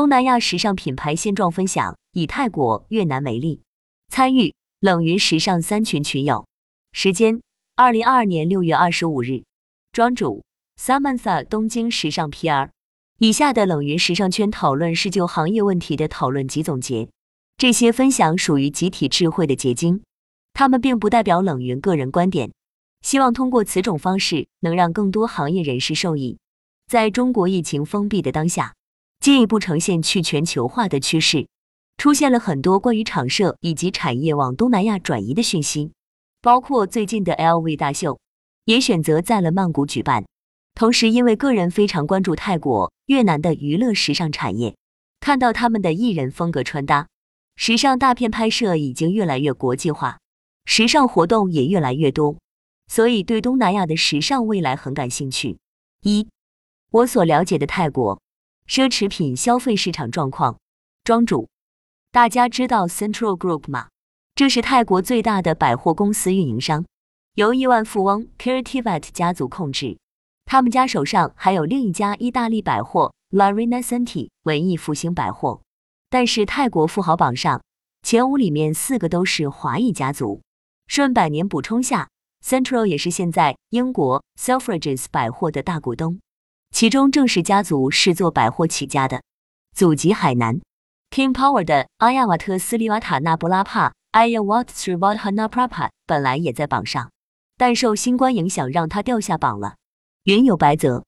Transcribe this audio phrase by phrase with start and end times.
[0.00, 3.60] 东南亚时尚品牌现状分享，以泰国、越南为例。
[4.08, 6.46] 参与冷云时尚三群群友，
[6.92, 7.42] 时间：
[7.76, 9.42] 二零二二年六月二十五日。
[9.92, 10.42] 庄主
[10.80, 12.70] ：Samantha，东京时尚 PR。
[13.18, 17.10] 以下的冷云时尚圈讨论是就行业问题的讨论及总结，
[17.58, 20.02] 这些分享属于集体智慧的结晶，
[20.54, 22.50] 他们并不代表冷云个人观点。
[23.02, 26.38] 希望通过此种方式，能让更多行业人士受益。
[26.88, 28.72] 在中国疫情封闭的当下。
[29.20, 31.46] 进一步呈现去全球化的趋势，
[31.98, 35.92] 出现了很多关于厂舍以及产业往东南亚转移的讯息，
[36.40, 38.18] 包括最近的 LV 大秀
[38.64, 40.24] 也选择在了曼谷举办。
[40.74, 44.74] 同时，因为个人非常关注泰国、越南的娱乐时尚产业，
[45.20, 47.06] 看到他们的艺人风格穿搭、
[47.56, 50.18] 时尚大片拍摄已经越来越国际化，
[50.64, 52.38] 时尚活动也越来越多，
[52.86, 55.58] 所以对东南亚的时尚未来很感兴趣。
[56.04, 56.26] 一，
[56.90, 58.18] 我所了解的泰国。
[58.70, 60.56] 奢侈品消费市场状况，
[61.02, 61.48] 庄主，
[62.12, 63.88] 大家知道 Central Group 吗？
[64.36, 66.84] 这是泰国最大的百货公司运营商，
[67.34, 69.98] 由亿万富翁 Kirtivat 家族控制。
[70.44, 75.62] 他们家手上还有另一家意大利百货 La Rinascente 文艺复兴百货。
[76.08, 77.60] 但是泰国富豪榜上
[78.04, 80.42] 前五里面四个都是华裔家族。
[80.86, 82.08] 顺百年补充下
[82.46, 86.20] ，Central 也是现在英国 Selfridges 百货的大股东。
[86.80, 89.20] 其中正是家族是做百货起家的，
[89.76, 90.58] 祖籍海南
[91.10, 97.10] ，King Power 的阿亚瓦特斯利瓦塔纳布拉帕 （Ayawat-Sriwadhanaprapa） 本来也在榜上，
[97.58, 99.74] 但受新冠影响让他掉下榜了。
[100.22, 101.04] 云有白泽，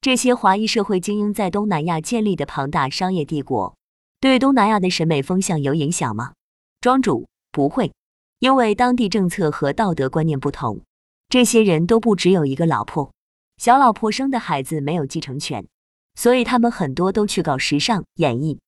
[0.00, 3.76] 这些华裔社会精英在东南亚建立的庞大商业帝国，
[4.18, 6.32] 对东南亚的审美风向有影响吗？
[6.80, 7.28] 庄主。
[7.52, 7.92] 不会，
[8.40, 10.80] 因为当地政策和道德观念不同，
[11.28, 13.13] 这些人都不只有一个老婆。
[13.56, 15.66] 小老婆生的孩子没有继承权，
[16.14, 18.58] 所以他们很多都去搞时尚演绎，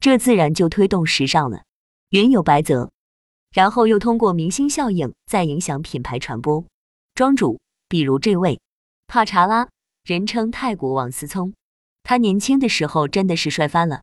[0.00, 1.62] 这自然就推动时尚了。
[2.10, 2.90] 云有白泽，
[3.52, 6.64] 然后又通过明星效应再影响品牌传播。
[7.14, 8.60] 庄主，比如这位
[9.08, 9.68] 帕查拉，
[10.04, 11.52] 人称泰国王思聪，
[12.02, 14.02] 他年轻的时候真的是帅翻了。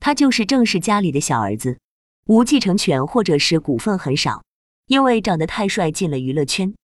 [0.00, 1.78] 他就是正是家里的小儿子，
[2.26, 4.42] 无继承权或者是股份很少，
[4.86, 6.74] 因为长得太帅进了娱乐圈，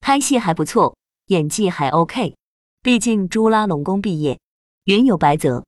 [0.00, 0.96] 拍戏还不错，
[1.26, 2.36] 演技还 OK。
[2.82, 4.40] 毕竟朱拉隆功毕业，
[4.84, 5.66] 云有白泽，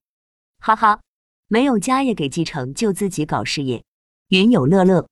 [0.61, 1.01] 哈哈，
[1.47, 3.85] 没有家业给继承就自己搞事业。
[4.29, 5.07] 云有乐乐，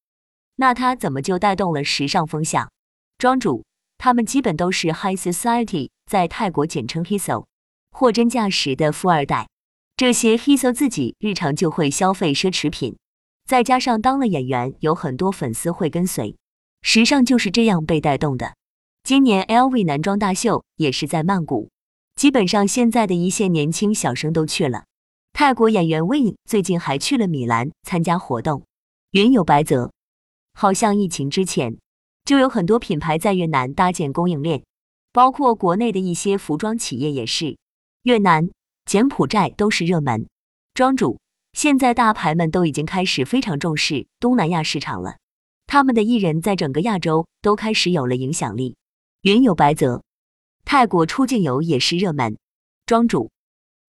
[0.56, 2.70] 那他怎么就带动了时尚风向？
[3.18, 3.66] 庄主，
[3.98, 7.44] 他们基本都是 High Society，在泰国简称 Hiso，
[7.90, 9.46] 货真价实的富二代。
[9.94, 12.96] 这些 Hiso 自己日常就会消费奢侈品，
[13.44, 16.34] 再加上当了演员，有很多粉丝会跟随，
[16.80, 18.54] 时尚就是这样被带动的。
[19.02, 21.68] 今年 LV 男装大秀也是在曼谷。
[22.20, 24.84] 基本上现在的一线年轻小生都去了。
[25.32, 28.64] 泰国演员 Win 最近还去了米兰参加活动。
[29.12, 29.90] 云有白泽，
[30.52, 31.78] 好像疫情之前
[32.26, 34.62] 就有很多品牌在越南搭建供应链，
[35.14, 37.56] 包括国内的一些服装企业也是。
[38.02, 38.50] 越南、
[38.84, 40.28] 柬埔寨都是热门。
[40.74, 41.18] 庄主，
[41.54, 45.16] 现在大牌们都已经开始非常重视东南亚市场了，
[45.66, 48.76] 他们的艺人在整个亚洲都开始有了影响力。
[49.22, 50.02] 云有白泽。
[50.64, 52.38] 泰国出境游也是热门，
[52.86, 53.30] 庄主，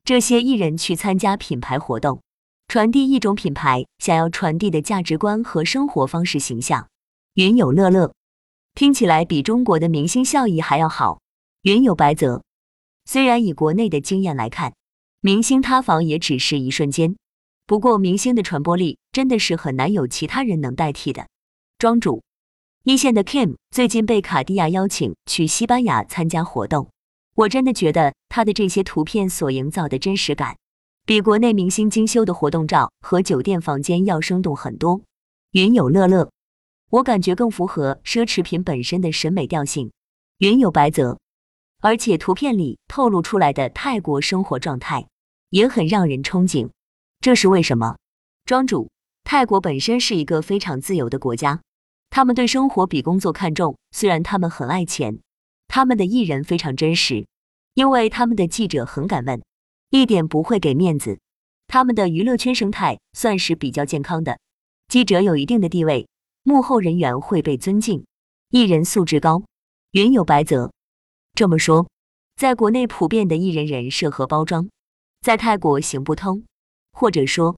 [0.03, 2.21] 这些艺人去参加品牌活动，
[2.67, 6.87] 传递一种品牌想要传递的价值观和生活方式形象。
[7.35, 8.13] 云有乐乐，
[8.73, 11.21] 听起来比中国的明星效益还要好。
[11.61, 12.43] 云有白泽，
[13.05, 14.73] 虽然以国内的经验来看，
[15.21, 17.15] 明星塌房也只是一瞬间，
[17.67, 21.27] 不过明星的传播力真的是很难有其他人能代替的。
[21.77, 22.23] 庄主。
[22.83, 26.89] 一线的 Kim 最近被卡地亚邀请去西班牙参加活动，
[27.35, 30.57] 我真的觉得他的这些图片所营造的真实感，
[31.05, 35.01] 比国内明星精修的活动照和酒店房间要生动很多。
[35.51, 36.31] 云有乐乐，
[36.89, 39.91] 我感觉更符合奢侈品本身的审美调性。
[40.39, 41.19] 云有白泽，
[41.81, 45.07] 而且图片里透露出来的泰国生活状态
[45.51, 46.71] 也很让人憧憬，
[47.19, 47.97] 这是为什么？
[48.43, 48.89] 庄主，
[49.23, 51.61] 泰国本身是一个非常自由的国家。
[52.11, 55.21] 他们对生活比工作看重，虽然他们很爱钱，
[55.69, 57.25] 他们的艺人非常真实，
[57.73, 59.41] 因为他们的记者很敢问，
[59.91, 61.19] 一点不会给面子。
[61.67, 64.37] 他们的娱乐圈生态算是比较健康的，
[64.89, 66.05] 记者有一定的地位，
[66.43, 68.05] 幕后人员会被尊敬，
[68.49, 69.43] 艺人素质高。
[69.91, 70.73] 云有白泽
[71.33, 71.87] 这么说，
[72.35, 74.67] 在国内普遍的艺人人设和包装，
[75.21, 76.43] 在泰国行不通，
[76.91, 77.55] 或者说，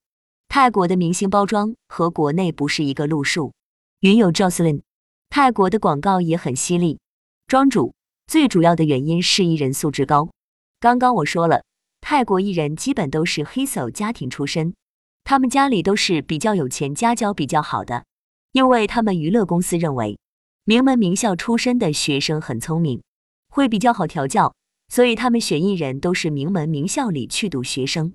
[0.48, 3.52] 泰国的明星包装和国内不是一个路数。
[4.04, 4.82] 云有 Jocelyn，
[5.30, 7.00] 泰国的广告也很犀利。
[7.48, 7.94] 庄主，
[8.28, 10.30] 最主要的原因是艺人素质高。
[10.82, 11.64] 刚刚我说了，
[12.02, 14.74] 泰国艺人基本都是黑手家庭出身，
[15.24, 18.04] 他们家里都是比较有钱，家教比较好的，
[18.52, 20.20] 因为他们娱乐公司认为
[20.66, 23.02] 名门名校出身的学生很聪明，
[23.48, 24.54] 会比较好调教，
[24.90, 28.14] 所以他们选艺人都是名门名校里去读学生，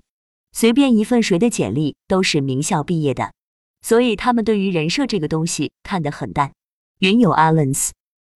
[0.51, 3.33] 随便一份谁的简历都是名校毕业的，
[3.81, 6.51] 所以他们对于人设这个东西看得很淡。
[6.99, 7.91] 云有 Allen's，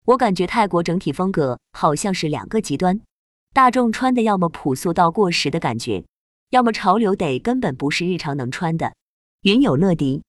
[0.05, 3.01] 我感觉泰国整体风格好像是两个极端，
[3.53, 6.05] 大众穿的要么朴素到过时的感觉。
[6.49, 8.93] 要么潮流得根本不是日常能穿的。
[9.41, 10.23] 云有乐迪，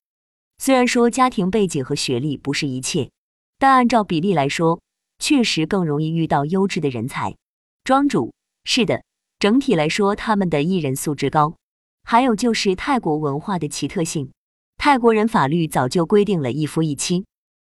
[0.59, 3.11] 虽然说家庭背景和学历不是一切，
[3.59, 4.81] 但按照比例来说，
[5.19, 7.37] 确实更容易遇到优质的人才。
[7.85, 8.33] 庄主，
[8.65, 9.03] 是的，
[9.39, 11.55] 整体来说他们的艺人素质高。
[12.03, 14.33] 还有就是泰国文化的奇特性，
[14.77, 17.25] 泰国人法律早就规定了一夫一妻，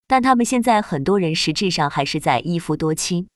[0.07, 3.27] 但他们现在很多人实质上还是在一夫多妻，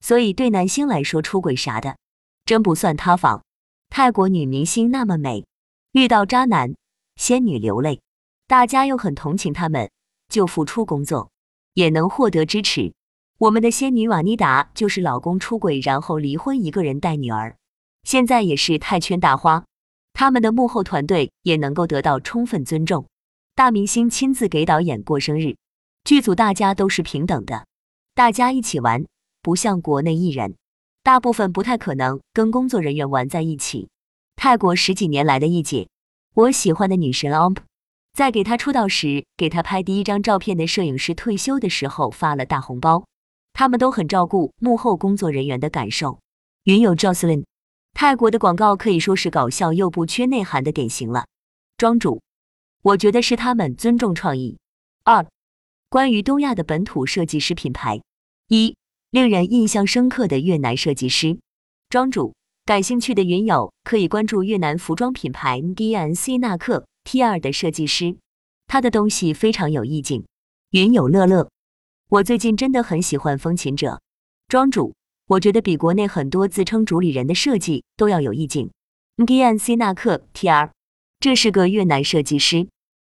[0.00, 1.96] 所以对男星来说出轨啥的，
[2.44, 3.42] 真不算塌房。
[3.88, 5.44] 泰国女明星那么美，
[5.92, 6.74] 遇到渣男，
[7.16, 8.00] 仙女流泪，
[8.46, 9.90] 大家又很同情他们，
[10.28, 11.30] 就付出工作，
[11.74, 12.92] 也能获得支持。
[13.38, 17.56] 我们的仙女瓦妮达就是老公出轨，然后离婚，一个人带女儿，
[18.04, 19.64] 现在也是泰圈大花。
[20.12, 23.06] 他们的幕后团队也能够得到充分尊重，
[23.54, 25.56] 大明星亲自给导演过生日，
[26.04, 27.66] 剧组大家都是平等的，
[28.14, 29.04] 大家一起玩，
[29.42, 30.56] 不像国内艺人。
[31.02, 33.88] 大部分不太可能跟工作人员玩在一起。
[34.36, 35.88] 泰国十几年来的一姐，
[36.34, 37.56] 我喜欢的女神 OMP，
[38.12, 43.04] 在给她出道时给她拍第一张照片的摄影师退休的时候发了大红包。
[43.52, 46.18] 他们都很照顾幕后工作人员的感受。
[46.64, 47.44] 云友 Jocelyn，
[47.92, 51.26] 泰国的广告可以说是搞笑又不缺内涵的典型了。
[51.76, 52.20] 庄主，
[52.82, 54.58] 我觉得是他们尊重创意。
[55.04, 55.26] 二，
[55.88, 58.00] 关于东亚的本土设计师品牌，
[58.48, 58.76] 一。
[59.10, 61.40] 令人印象深刻的越南设计师
[61.88, 62.32] 庄主，
[62.64, 68.16] 感兴趣的云友可以关注越南服装品牌 DNC 纳克 T 二的设计师，
[68.68, 70.24] 他的东西非常有意境。
[70.70, 71.50] 云友乐乐，
[72.08, 74.00] 我最近真的很喜欢风琴者
[74.46, 74.94] 庄主，
[75.26, 78.70] 我觉得比国内很多自称主理人的设计都要有意境。
[79.16, 80.70] DNC 纳克 T 二，
[81.20, 82.66] 这是个越南设计师，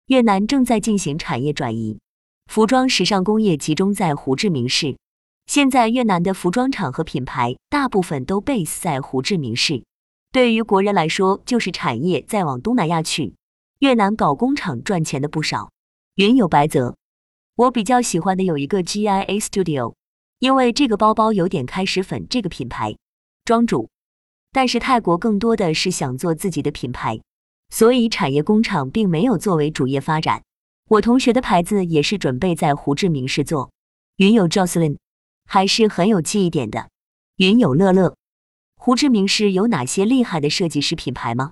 [0.07, 2.01] 越南正在进行产业转移，
[2.49, 4.97] 服装时尚工业集中在胡志明市。
[5.47, 9.85] 现在越南的服装厂和品牌大部分都 base 在胡志明市，
[10.33, 13.37] 对于国人来说就是产业再往东南亚去。
[13.79, 15.71] 越南搞工厂赚钱的不少。
[16.17, 16.97] 云有白泽，
[17.55, 19.95] 我比较喜欢的有一个 GIA Studio，
[20.41, 22.97] 因为这个包包有点开始粉这个品牌。
[23.45, 23.89] 庄主，
[24.51, 27.21] 但是泰国更多的是想做自己的品牌，
[27.71, 30.43] 所以产业工厂并没有作为主业发展。
[30.89, 33.71] 我同学的牌子也是准备在胡志明市做。
[34.17, 34.97] 云有 Jocelyn。
[35.53, 36.91] 还是很有记忆点的。
[37.35, 38.15] 云有乐乐，
[38.77, 41.51] 胡志明市有哪些厉害的设计师品牌吗？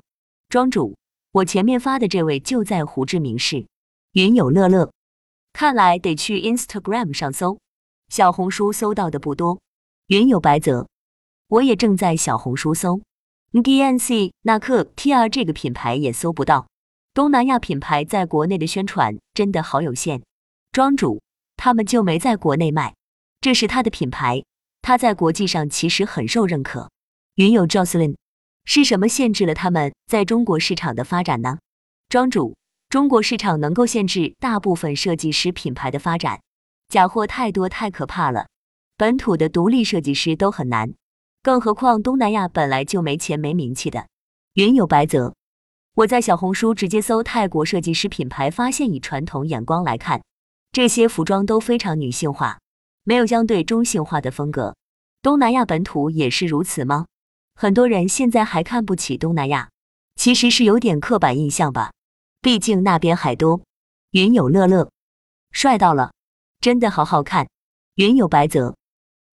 [0.49, 0.97] 庄主，
[1.33, 3.67] 我前面发的这位就在胡志明市。
[4.13, 4.93] 云有乐乐，
[5.53, 7.59] 看来得去 Instagram 上搜，
[8.09, 9.61] 小红书搜到的不多。
[10.07, 10.87] 云有白泽，
[11.49, 13.01] 我也正在小红书搜。
[13.53, 16.67] DNC 纳克 TR 这个品牌也搜不到。
[17.15, 20.23] 东南亚品牌在国内的宣传真的好有限。
[20.71, 21.21] 庄主，
[21.57, 22.95] 他们就没在国内卖。
[23.41, 24.45] 这是他的品牌，
[24.83, 26.91] 他在国际上其实很受认可。
[27.37, 28.17] 云友 Jocelyn，
[28.65, 31.59] 是什么限制了他们在中国市场的发展呢？
[32.09, 32.55] 庄主，
[32.91, 36.41] 中国市场能够限制大部分设计师品牌的发展，
[36.89, 38.47] 假货太多太可怕了，
[38.97, 40.93] 本土的独立设计师都很难，
[41.43, 44.07] 更何况东南亚本来就没钱没名气的。
[44.55, 45.35] 云友白泽，
[45.95, 50.23] 我在小红书直接搜泰国设计师品牌，发现以传统眼光来看，
[50.73, 52.59] 这些服装都非常女性化。
[53.05, 54.77] 没有相对中性化的风格，
[55.23, 57.07] 东南亚本土也是如此吗？
[57.55, 59.71] 很多人现在还看不起东南亚，
[60.17, 61.93] 其实是有点刻板印象吧。
[62.41, 63.61] 毕竟那边海多。
[64.13, 64.91] 云有乐乐，
[65.51, 66.13] 帅到了，
[66.61, 67.49] 真的好好看。
[67.97, 68.77] 云有白泽，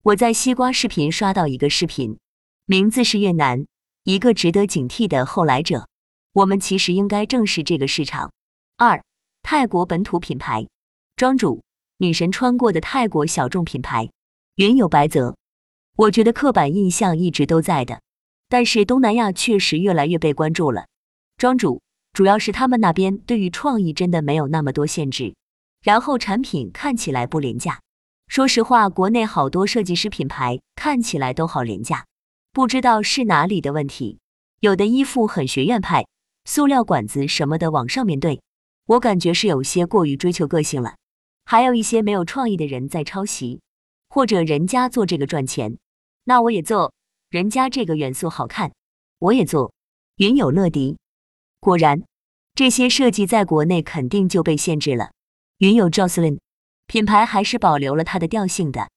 [0.05, 2.19] 我在西瓜视频刷到一个视频，
[2.67, 3.65] 名字是越南
[4.03, 5.88] 一个值得警惕的后来者。
[6.31, 8.31] 我们其实应该正视这个市场。
[8.77, 9.03] 二，
[9.41, 10.67] 泰国本土品牌，
[11.15, 11.63] 庄主。
[11.97, 14.12] 女神穿过的泰国小众品牌，
[14.57, 15.35] 云有白泽。
[15.95, 18.00] 我觉得刻板印象一直都在的，
[18.47, 20.85] 但是东南亚确实越来越被关注了。
[21.38, 21.81] 庄主，
[22.13, 25.33] 主要是他们那边对于创意真的没有那么多限制，
[25.81, 27.79] 然后产品看起来不廉价。
[28.27, 32.05] 说实话，国内好多设计师品牌看起来都好廉价，
[32.51, 34.20] 不知道是哪里的问题。
[34.60, 36.05] 有的衣服很学院派，
[36.46, 38.41] 塑料管子什么的往上面对，
[38.88, 40.96] 我感觉是有些过于追求个性了。
[41.46, 43.62] 还有一些没有创意的人在抄袭，
[44.10, 45.77] 或者人家做这个赚钱，
[46.24, 46.94] 那我也做。
[47.29, 48.72] 人家这个元素好看，
[49.20, 49.74] 我也做。
[50.17, 50.98] 云有乐迪，
[51.60, 52.03] 果然
[52.53, 55.12] 这些设计在国内肯定就被限制了。
[55.58, 56.39] 云有 Jocelyn，
[56.87, 58.89] 品牌还是保留了它的调性的。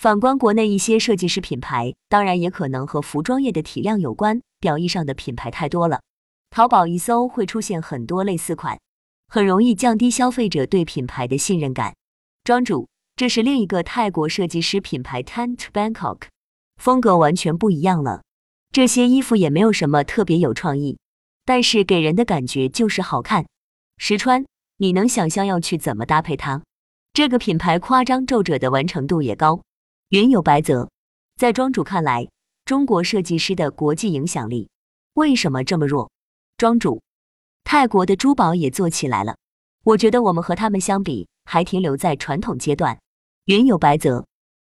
[0.00, 6.00] 反观国内一些设计师品牌，当然也可能和服装业的体量有关，表意上的品牌太多了，
[6.50, 8.78] 淘宝一搜会出现很多类似款，
[9.28, 11.94] 很容易降低消费者对品牌的信任感。
[12.44, 16.22] 庄主，这是另一个泰国设计师品牌 Tent Bangkok，
[16.76, 18.22] 风格完全不一样了。
[18.72, 20.98] 这些衣服也没有什么特别有创意，
[21.44, 23.46] 但是给人的感觉就是好看，
[23.98, 24.46] 实穿。
[24.78, 26.62] 你能想象要去怎么搭配它？
[27.12, 29.60] 这个品牌夸张皱褶的完成度也高。
[30.10, 30.90] 云有白泽，
[31.36, 32.28] 在庄主看来，
[32.64, 34.68] 中国设计师的国际影响力
[35.14, 36.10] 为什么这么弱？
[36.56, 37.02] 庄主，
[37.64, 39.36] 泰国的珠宝也做起来了，
[39.84, 42.98] 我觉得我们和他们相比，还停留在传统阶段。
[43.46, 44.26] 云有白泽，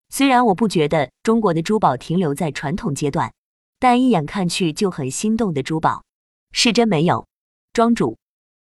[0.09, 3.31] 虽然我不觉得中国的珠宝停留在传统阶段。
[3.77, 6.03] 但一眼看去就很心动的珠宝，
[6.51, 7.25] 是真没有，
[7.73, 8.19] 庄主。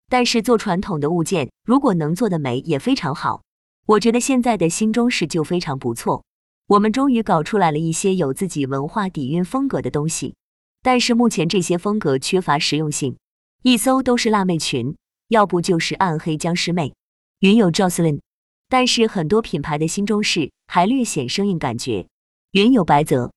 [0.08, 3.42] 但是做传统的物件，如果能做的美也非常好。
[3.90, 6.24] 我觉得现在的新中式就非常不错，
[6.68, 10.36] 我们终于搞出来了一些有自己文化底蕴风格的东西。
[10.84, 13.18] 但是目前这些风格缺乏实用性，
[13.64, 14.96] 一搜都是辣妹裙，
[15.30, 16.94] 要不就是暗黑僵尸妹。
[17.40, 18.20] 云有 Jocelyn，
[18.68, 22.06] 但是很多品牌的新中式还略显生硬感觉。
[22.52, 23.32] 云有白泽。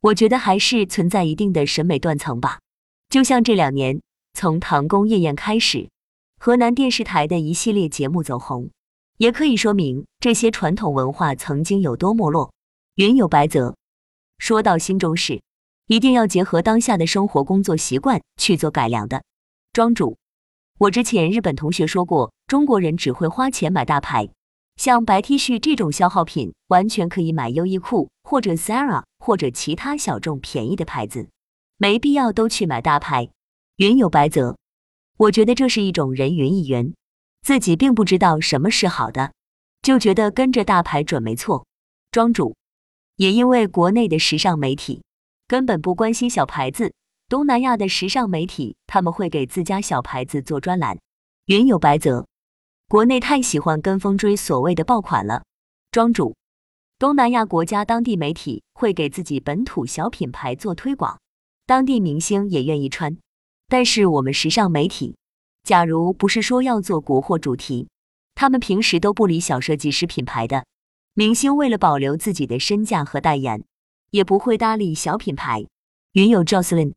[0.00, 2.60] 我觉得还是存在一定的审美断层吧。
[3.08, 4.00] 就像这两年，
[4.32, 5.90] 从唐宫夜宴开始，
[6.38, 8.70] 河南电视台的一系列节目走红，
[9.18, 12.52] 也可以说明这些传统文化曾经有多没落。
[12.94, 13.76] 云有白泽，
[14.38, 15.42] 说到新中式，
[15.88, 19.24] 一定要结合当下的生活工作习惯去做改良的。
[19.72, 20.16] 庄主，
[20.78, 24.28] 我之前日本同学说过，中国人只会花钱买大牌。
[24.76, 31.28] 像白 T 恤这种消耗品，完全可以买优衣库或者 Zara 或者其他小众便宜的牌子，
[31.76, 33.30] 没必要都去买大牌。
[33.78, 34.56] 云有白泽，
[35.16, 36.94] 我觉得这是一种人云亦云，
[37.42, 39.32] 自己并不知道什么是好的，
[39.82, 41.66] 就觉得跟着大牌准没错。
[42.10, 42.56] 庄主，
[43.16, 45.02] 也因为国内的时尚媒体
[45.46, 46.92] 根本不关心小牌子，
[47.28, 50.98] 东南亚的时尚媒体他们会给自家小牌子做专栏。
[51.46, 52.26] 云有白泽。
[52.88, 55.44] 国内太喜欢跟风追所谓的爆款了，
[55.90, 56.34] 庄主。
[56.98, 61.20] 东南亚国家当地媒体会给自己本土小品牌做推广，
[61.66, 63.16] 当地明星也愿意穿。
[63.68, 65.16] 但是我们时尚媒体，
[65.68, 67.90] 假如不是说要做国货主题，
[68.34, 70.64] 他们平时都不理小设计师品牌的
[71.12, 73.62] 明星，为了保留自己的身价和代言，
[74.08, 75.66] 也不会搭理小品牌。
[76.12, 76.94] 云有 Jocelyn，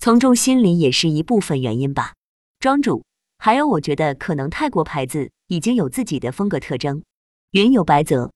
[0.00, 2.14] 从众心理也是一部分原因吧，
[2.60, 3.04] 庄主。
[3.36, 7.02] 还有，我觉得可能泰国牌子已经有自己的风格特征。
[7.50, 8.32] 云有白泽，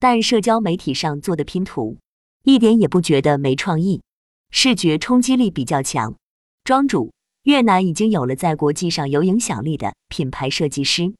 [0.00, 1.98] 但社交媒体上做的拼图
[2.42, 4.02] 一点也不觉得没创意，
[4.50, 6.16] 视觉冲击力比较强。
[6.64, 7.12] 庄主，
[7.44, 11.14] 越南已经有了在国际上有影响力的品牌设计师，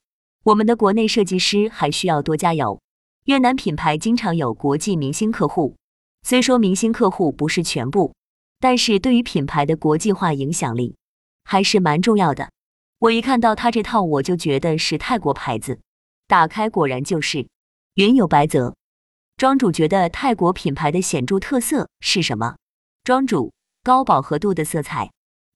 [0.44, 2.78] 我们的国内设计师还需要多加油。
[3.24, 5.76] 越南品牌经常有国际明星客户，
[6.22, 8.14] 虽说明星客户不是全部，
[8.58, 10.96] 但是对于品牌的国际化影响力
[11.44, 12.50] 还是蛮重要的。
[12.98, 15.78] 我一看到他这套，我就觉得是泰国牌子。
[16.26, 17.48] 打开果然就是
[17.94, 18.74] 云有白泽。
[19.36, 22.56] 庄主觉得泰国品牌的显著特色是什么？
[23.04, 25.10] 庄主高饱和度的色彩，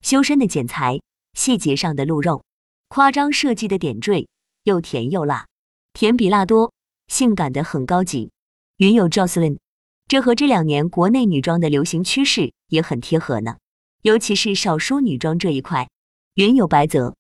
[0.05, 1.01] 修身的剪裁，
[1.33, 2.45] 细节上的露肉，
[2.89, 4.29] 夸张设计的点缀，
[4.65, 5.47] 又甜又辣，
[5.95, 6.75] 甜比辣多，
[7.09, 8.31] 性感的很高级。
[8.77, 9.57] 云有 Jocelyn，
[10.07, 13.57] 这和这两年国内女装的流行趋势也很贴合呢，
[14.03, 15.89] 尤其是少数女装这一块。
[16.35, 17.17] 云有白泽。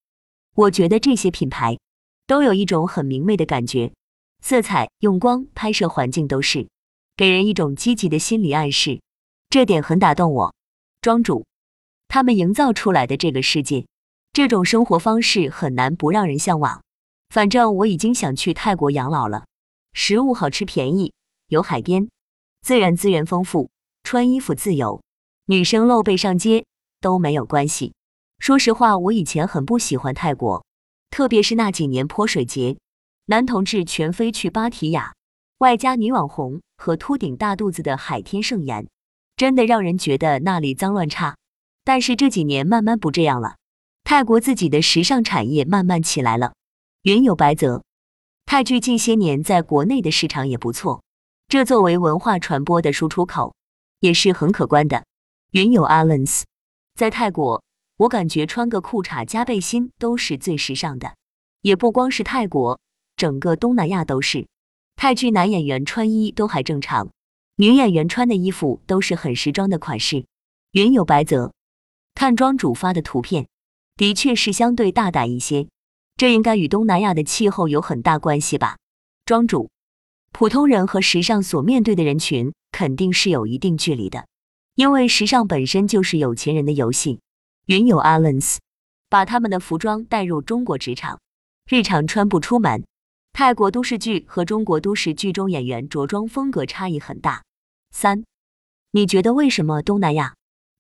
[0.54, 1.78] 我觉得这些品牌
[2.26, 3.94] 都有一种很明媚的感觉，
[4.42, 6.68] 色彩、用光、拍摄环境都是
[7.16, 9.00] 给人一种积极的心理暗示，
[9.48, 10.54] 这点很打动我。
[11.00, 11.46] 庄主，
[12.14, 13.86] 他们营造出来的这个世界，
[14.32, 16.80] 这种生活方式很难不让人向往。
[17.28, 19.46] 反正我已经想去泰国养老了，
[19.94, 21.12] 食物好吃、便宜，
[21.48, 22.08] 有海边，
[22.62, 23.68] 自然资源丰富，
[24.04, 25.02] 穿衣服自由，
[25.46, 26.64] 女生露背上街
[27.00, 27.94] 都没有关系。
[28.38, 30.64] 说实话，我以前很不喜欢泰国，
[31.10, 32.76] 特别是那几年泼水节，
[33.26, 35.12] 男同志全飞去芭提雅，
[35.58, 38.86] 外加女网红和秃顶大肚子的海天盛宴，
[39.34, 41.34] 真的让人觉得那里脏乱差。
[41.84, 43.56] 但是这几年慢慢不这样了，
[44.02, 46.54] 泰国自己的时尚产业慢慢起来了。
[47.02, 47.84] 云有白泽，
[48.46, 51.02] 泰剧近些年在国内的市场也不错，
[51.46, 53.54] 这作为文化传播的输出口
[54.00, 55.04] 也是很可观的。
[55.52, 56.42] 云有 Allen's，
[56.94, 57.62] 在泰国。
[57.96, 61.14] 我感觉穿个裤衩加背心都是最时尚的，
[61.60, 62.80] 也不光是泰国，
[63.14, 64.48] 整个东南亚都是。
[64.96, 67.10] 泰剧男演员穿衣都还正常，
[67.54, 70.26] 女演员穿的衣服都是很时装的款式。
[70.72, 71.53] 云有白泽，
[72.14, 73.48] 看庄主发的图片，
[73.96, 75.66] 的确是相对大胆一些。
[76.16, 78.76] 这应该与东南亚的气候有很大关系吧？
[79.26, 79.70] 庄主，
[80.32, 84.26] 普通人和时尚所面对的人群肯定是有一定距离的，
[84.76, 87.20] 因为时尚本身就是有钱人的游戏。
[87.66, 88.58] 云友 Allen's
[89.08, 91.18] 把他们的服装带入中国职场，
[91.68, 92.84] 日常穿不出门。
[93.32, 97.42] 泰国都市剧和中国都市剧中演员着装风格差异很大。
[97.90, 98.24] 三，
[98.92, 100.34] 你觉得为什么东南亚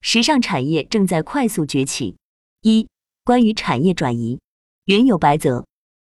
[0.06, 2.18] 时尚产业正在快速崛起？
[2.60, 2.88] 一，
[3.24, 4.38] 关于产业转移。
[4.84, 5.64] 云有白泽，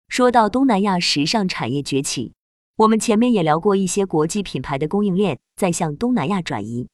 [0.07, 2.33] 说到东南亚时尚产业崛起，
[2.77, 6.87] 我们前面也聊过一些国际品牌的供应链在向东南亚转移，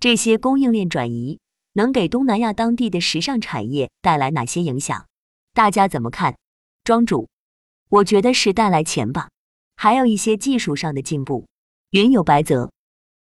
[0.00, 1.38] 这些供应链转移
[1.74, 5.04] 能给东南亚当地的时尚产业带来哪些影响？
[5.52, 6.38] 大家怎么看？
[6.82, 7.28] 庄主，
[7.90, 9.28] 我觉得是带来钱吧，
[9.76, 11.46] 还有一些技术上的进步。
[11.90, 12.72] 云有白泽，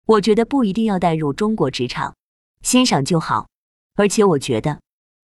[0.08, 2.18] 我觉得不一定要带入中国职场，
[2.64, 3.48] 欣赏就好，
[3.96, 4.80] 而且我觉得。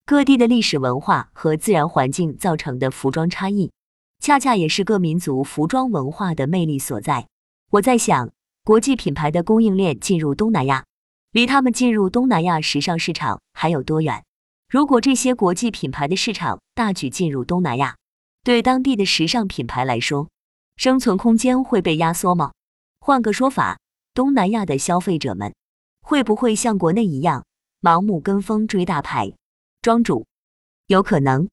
[0.05, 3.71] 各地的历史文化和自然环境造成的服装差异，
[4.19, 7.27] 恰恰也是各民族服装文化的魅力所在。
[7.71, 8.31] 我在想，
[8.63, 10.83] 国际品牌的供应链进入东南亚，
[11.31, 14.23] 离他们进入东南亚时尚市场还有多远？
[14.67, 17.95] 如果这些国际品牌的市场大举进入东南亚，
[18.43, 20.27] 对当地的时尚品牌来说，
[20.75, 22.51] 生存空间会被压缩吗？
[22.99, 23.79] 换个说法，
[24.15, 25.53] 东南亚的消费者们
[26.09, 27.45] 会不会像国内一样，
[27.81, 29.31] 盲目跟风追大牌？
[29.79, 30.25] 庄主，
[30.87, 31.47] 有可能，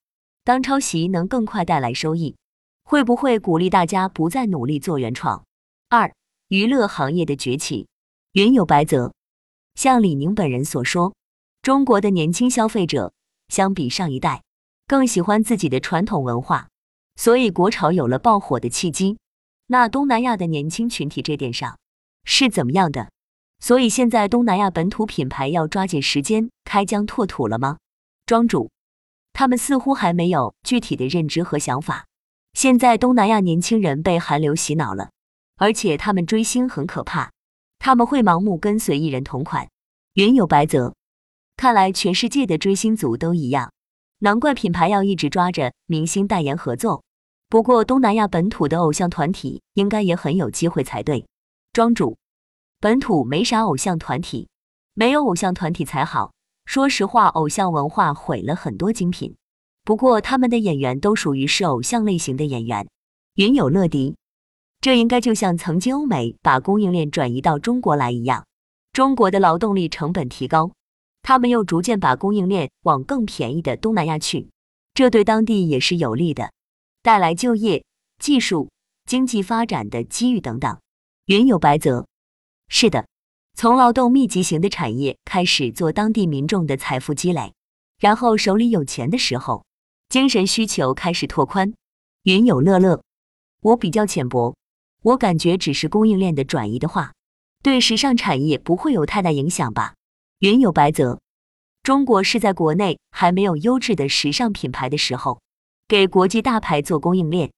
[0.45, 2.37] 当抄袭能更快带来收益，
[2.83, 5.45] 会不会鼓励大家不再努力做原创？
[5.91, 6.11] 二，
[6.49, 7.87] 娱乐行业的崛起，
[8.33, 9.13] 云有白泽。
[9.75, 11.15] 像李宁本人所说，
[11.61, 13.13] 中国的年轻消费者
[13.49, 14.43] 相比上一代
[14.87, 16.71] 更喜欢自己的传统文化，
[17.17, 19.19] 所以国潮有了爆火的契机。
[19.67, 21.79] 那东南亚的年轻群体这点上
[22.25, 23.11] 是怎么样的？
[23.59, 27.79] 所以现在东南亚本土品牌要抓紧时间开疆拓土了吗？
[28.27, 28.71] 庄主，
[29.33, 32.07] 他们似乎还没有具体的认知和想法。
[32.53, 35.11] 现在东南亚年轻人被韩流洗脑了，
[35.57, 37.31] 而且他们追星很可怕，
[37.79, 39.69] 他们会盲目跟随艺人同款。
[40.15, 40.95] 云有白泽，
[41.57, 43.73] 看来全世界的追星族都一样，
[44.21, 47.03] 难怪品牌要一直抓着明星代言合作。
[47.49, 51.27] 不过东南亚本土的偶像团体应该也很有机会才对。
[51.73, 52.17] 庄主，
[52.79, 54.49] 本土没啥偶像团体，
[54.93, 56.33] 没有偶像团体才好。
[56.67, 59.35] 说实话，偶像文化毁了很多精品。
[59.83, 62.87] 不过他们的演员都属于是偶像类型的演员。
[63.37, 64.17] 云有乐迪，
[64.81, 68.45] 这应该就像曾经欧美把供应链转移到中国来一样，
[68.93, 70.73] 中国的劳动力成本提高，
[71.23, 74.51] 他们又逐渐把供应链往更便宜的东南亚去，
[74.93, 76.51] 这对当地也是有利的，
[77.03, 77.85] 带来就业、
[78.19, 78.71] 技术、
[79.05, 80.79] 经济发展的机遇等等。
[81.27, 82.07] 云有白泽，
[82.69, 83.07] 是的。
[83.55, 87.55] 从劳动密集型的产业开始做当地民众的财富积累，
[87.99, 89.65] 然后手里有钱的时候，
[90.11, 91.73] 精神需求开始拓宽。
[92.25, 93.03] 云有乐乐，
[93.63, 94.55] 我比较浅薄，
[95.03, 97.15] 我感觉只是供应链的转移的话，
[97.63, 99.95] 对时尚产业不会有太大影响吧。
[100.41, 101.19] 云有白泽，
[101.83, 105.41] 中国是在国内还没有优质的时尚品牌的时候，
[105.89, 107.51] 给国际大牌做供应链、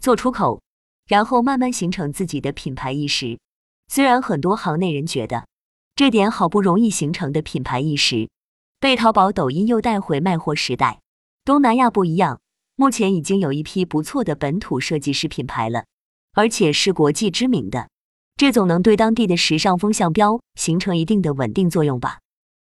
[0.00, 0.60] 做出口，
[1.06, 3.38] 然后慢慢形成自己的品牌意识。
[3.88, 5.46] 虽然很多行内人觉得
[5.94, 8.28] 这点好不容易形成的品牌意识，
[8.78, 11.00] 被淘宝、抖音又带回卖货时代。
[11.44, 12.40] 东南亚不一样，
[12.74, 15.84] 目前已经有一批不错的本土设计师品牌了，
[16.34, 17.88] 而且是国际知名的，
[18.36, 22.18] 这总能对当地的时尚风向标形成一定的稳定作用吧。